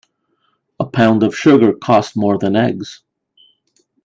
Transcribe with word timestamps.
A 0.79 0.85
pound 0.87 1.21
of 1.21 1.37
sugar 1.37 1.73
costs 1.73 2.15
more 2.15 2.39
than 2.39 2.55
eggs. 2.55 3.03